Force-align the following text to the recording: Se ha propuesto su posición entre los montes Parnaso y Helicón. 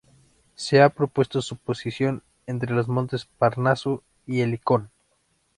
Se 0.55 0.81
ha 0.81 0.89
propuesto 0.89 1.43
su 1.43 1.57
posición 1.57 2.23
entre 2.47 2.73
los 2.73 2.87
montes 2.87 3.25
Parnaso 3.37 4.01
y 4.25 4.41
Helicón. 4.41 4.89